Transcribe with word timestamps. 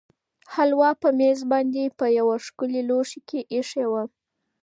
هلوا 0.53 0.91
په 1.01 1.09
مېز 1.19 1.39
باندې 1.51 1.83
په 1.99 2.05
یوه 2.19 2.35
ښکلي 2.45 2.81
لوښي 2.89 3.21
کې 3.29 3.39
ایښې 3.53 3.85
وه. 3.91 4.03